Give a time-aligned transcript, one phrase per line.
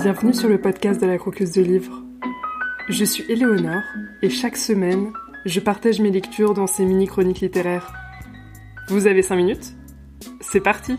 [0.00, 2.04] Bienvenue sur le podcast de la croqueuse de livres.
[2.88, 3.82] Je suis Éléonore
[4.22, 5.12] et chaque semaine,
[5.44, 7.92] je partage mes lectures dans ces mini-chroniques littéraires.
[8.90, 9.74] Vous avez 5 minutes?
[10.40, 10.94] C'est parti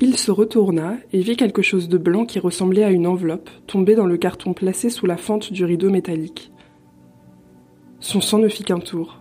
[0.00, 3.94] Il se retourna et vit quelque chose de blanc qui ressemblait à une enveloppe tombée
[3.94, 6.52] dans le carton placé sous la fente du rideau métallique.
[8.00, 9.19] Son sang ne fit qu'un tour.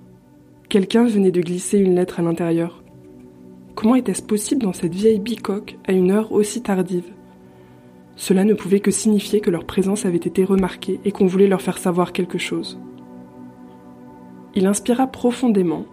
[0.69, 2.83] Quelqu'un venait de glisser une lettre à l'intérieur.
[3.73, 7.11] Comment était-ce possible dans cette vieille bicoque à une heure aussi tardive?
[8.15, 11.63] Cela ne pouvait que signifier que leur présence avait été remarquée et qu'on voulait leur
[11.63, 12.79] faire savoir quelque chose.
[14.53, 15.85] Il inspira profondément,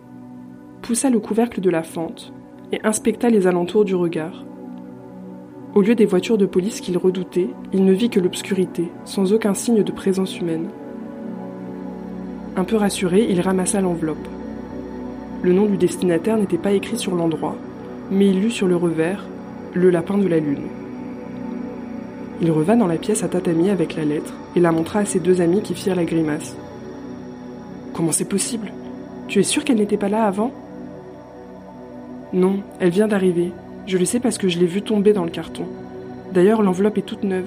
[0.82, 2.34] poussa le couvercle de la fente
[2.70, 4.44] et inspecta les alentours du regard.
[5.74, 9.54] Au lieu des voitures de police qu'il redoutait, il ne vit que l'obscurité, sans aucun
[9.54, 10.68] signe de présence humaine.
[12.56, 14.28] Un peu rassuré, il ramassa l'enveloppe.
[15.46, 17.54] Le nom du destinataire n'était pas écrit sur l'endroit,
[18.10, 19.24] mais il lut sur le revers
[19.74, 20.66] Le lapin de la lune.
[22.40, 25.20] Il revint dans la pièce à tatami avec la lettre et la montra à ses
[25.20, 26.56] deux amis qui firent la grimace.
[27.94, 28.72] Comment c'est possible?
[29.28, 30.50] Tu es sûr qu'elle n'était pas là avant?
[32.32, 33.52] Non, elle vient d'arriver,
[33.86, 35.66] je le sais parce que je l'ai vue tomber dans le carton.
[36.32, 37.46] D'ailleurs, l'enveloppe est toute neuve.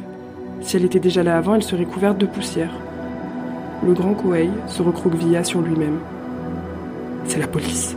[0.62, 2.72] Si elle était déjà là avant, elle serait couverte de poussière.
[3.86, 6.00] Le grand Koei se recroquevilla sur lui-même.
[7.30, 7.96] C'est la police.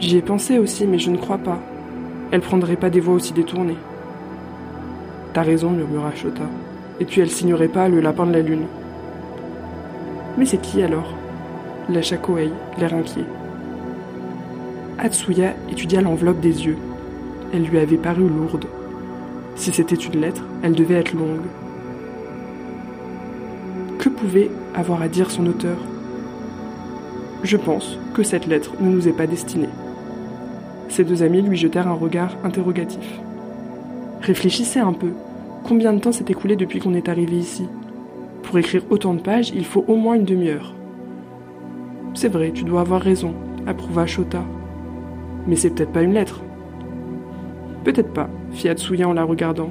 [0.00, 1.60] J'y ai pensé aussi, mais je ne crois pas.
[2.30, 3.76] Elle prendrait pas des voies aussi détournées.
[5.34, 6.44] T'as raison, murmura Shota.
[6.98, 8.68] Et puis elle signerait pas le lapin de la lune.
[10.38, 11.12] Mais c'est qui alors?
[11.90, 13.26] lâcha Koei, l'air inquiet.
[14.98, 16.78] Atsuya étudia l'enveloppe des yeux.
[17.52, 18.64] Elle lui avait paru lourde.
[19.56, 21.44] Si c'était une lettre, elle devait être longue.
[23.98, 25.76] Que pouvait avoir à dire son auteur?
[27.46, 29.68] Je pense que cette lettre ne nous est pas destinée.
[30.88, 33.20] Ses deux amis lui jetèrent un regard interrogatif.
[34.20, 35.12] Réfléchissez un peu.
[35.62, 37.68] Combien de temps s'est écoulé depuis qu'on est arrivé ici?
[38.42, 40.74] Pour écrire autant de pages, il faut au moins une demi-heure.
[42.14, 43.32] C'est vrai, tu dois avoir raison,
[43.64, 44.42] approuva Shota.
[45.46, 46.42] Mais c'est peut-être pas une lettre.
[47.84, 49.70] Peut-être pas, fit Atsuya en la regardant.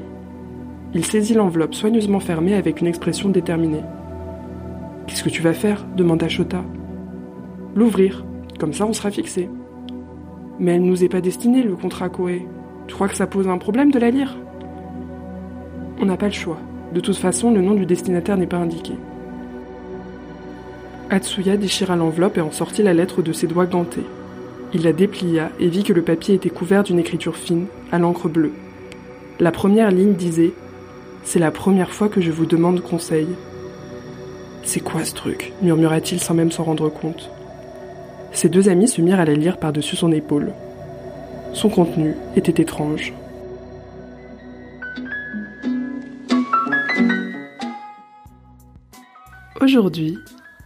[0.94, 3.84] Il saisit l'enveloppe soigneusement fermée avec une expression déterminée.
[5.08, 5.86] Qu'est-ce que tu vas faire?
[5.98, 6.64] demanda Shota.
[7.76, 8.24] L'ouvrir,
[8.58, 9.50] comme ça on sera fixé.
[10.60, 12.48] Mais elle nous est pas destinée, le contrat Koé.
[12.88, 14.38] Tu crois que ça pose un problème de la lire?
[16.00, 16.58] On n'a pas le choix.
[16.94, 18.94] De toute façon, le nom du destinataire n'est pas indiqué.
[21.10, 24.06] Atsuya déchira l'enveloppe et en sortit la lettre de ses doigts gantés.
[24.74, 28.30] Il la déplia et vit que le papier était couvert d'une écriture fine, à l'encre
[28.30, 28.54] bleue.
[29.40, 30.54] La première ligne disait
[31.24, 33.28] C'est la première fois que je vous demande conseil.
[34.64, 35.52] C'est quoi ce truc?
[35.62, 37.30] murmura-t-il sans même s'en rendre compte.
[38.36, 40.52] Ses deux amis se mirent à la lire par-dessus son épaule.
[41.54, 43.14] Son contenu était étrange.
[49.62, 50.18] Aujourd'hui,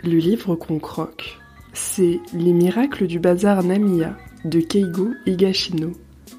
[0.04, 1.38] le livre qu'on croque
[1.74, 5.92] c'est Les miracles du bazar Namiya de Keigo Higashino,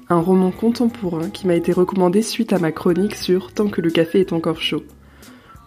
[0.09, 3.89] un roman contemporain qui m'a été recommandé suite à ma chronique sur Tant que le
[3.89, 4.83] café est encore chaud.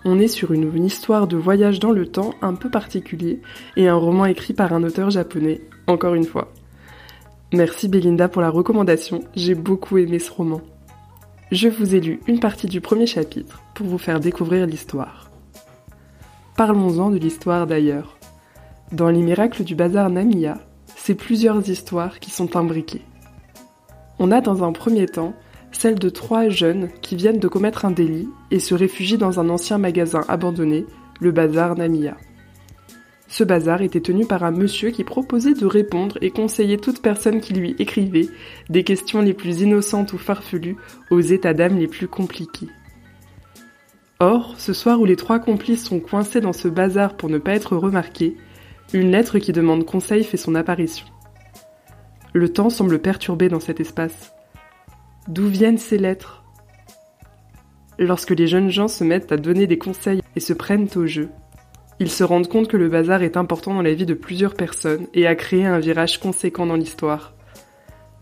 [0.06, 3.40] On est sur une, histoire de voyage dans le temps un peu particulier
[3.76, 6.52] et un roman écrit par un auteur japonais, encore une fois.
[7.54, 10.60] Merci Belinda pour la recommandation, j'ai beaucoup aimé ce roman.
[11.52, 15.30] Je vous ai lu une partie du premier chapitre pour vous faire découvrir l'histoire.
[16.56, 18.18] Parlons-en de l'histoire d'ailleurs.
[18.92, 20.58] Dans les miracles du bazar Namiya,
[20.96, 23.02] c'est plusieurs histoires qui sont imbriquées.
[24.18, 25.34] On a dans un premier temps
[25.74, 29.48] celle de trois jeunes qui viennent de commettre un délit et se réfugient dans un
[29.50, 30.86] ancien magasin abandonné,
[31.20, 32.16] le bazar Namiya.
[33.28, 37.40] Ce bazar était tenu par un monsieur qui proposait de répondre et conseiller toute personne
[37.40, 38.28] qui lui écrivait
[38.70, 40.76] des questions les plus innocentes ou farfelues
[41.10, 42.68] aux états d'âme les plus compliqués.
[44.20, 47.54] Or, ce soir où les trois complices sont coincés dans ce bazar pour ne pas
[47.54, 48.36] être remarqués,
[48.92, 51.06] une lettre qui demande conseil fait son apparition.
[52.32, 54.33] Le temps semble perturbé dans cet espace.
[55.26, 56.44] D'où viennent ces lettres?
[57.98, 61.30] Lorsque les jeunes gens se mettent à donner des conseils et se prennent au jeu,
[61.98, 65.06] ils se rendent compte que le bazar est important dans la vie de plusieurs personnes
[65.14, 67.32] et a créé un virage conséquent dans l'histoire.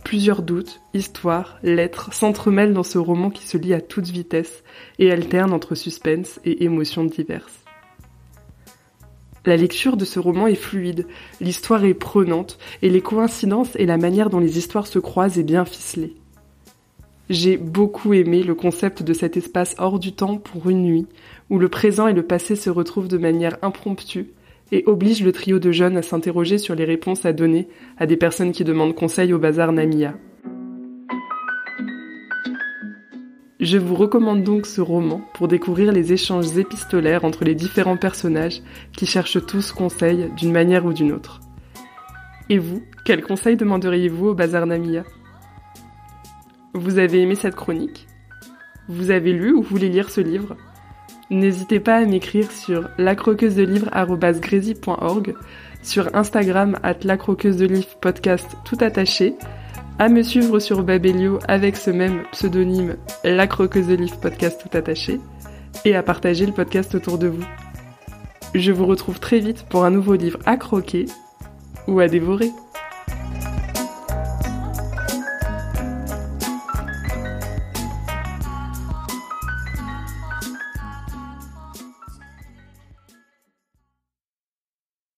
[0.05, 4.63] Plusieurs doutes, histoires, lettres s'entremêlent dans ce roman qui se lit à toute vitesse
[5.01, 7.65] et alterne entre suspense et émotions diverses.
[9.45, 11.09] La lecture de ce roman est fluide,
[11.41, 15.43] l'histoire est prenante, et les coïncidences et la manière dont les histoires se croisent est
[15.43, 16.22] bien ficelée.
[17.31, 21.07] J'ai beaucoup aimé le concept de cet espace hors du temps pour une nuit,
[21.51, 24.27] où le présent et le passé se retrouvent de manière impromptue,
[24.73, 28.17] et oblige le trio de jeunes à s'interroger sur les réponses à donner à des
[28.17, 30.15] personnes qui demandent conseil au bazar Namia.
[33.61, 38.61] Je vous recommande donc ce roman pour découvrir les échanges épistolaires entre les différents personnages
[38.97, 41.39] qui cherchent tous conseil d'une manière ou d'une autre.
[42.49, 45.05] Et vous, quel conseil demanderiez-vous au Bazar Namia?
[46.75, 48.07] Vous avez aimé cette chronique
[48.89, 50.57] Vous avez lu ou voulez lire ce livre
[51.31, 55.35] N'hésitez pas à m'écrire sur lacroqueusedelivre.org,
[55.83, 59.35] sur Instagram at lacroqueusedelivre podcast tout attaché
[59.99, 64.75] à me suivre sur Babelio avec ce même pseudonyme La Croqueuse de Livre Podcast tout
[64.77, 65.21] attaché
[65.85, 67.45] et à partager le podcast autour de vous.
[68.55, 71.05] Je vous retrouve très vite pour un nouveau livre à croquer
[71.87, 72.49] ou à dévorer.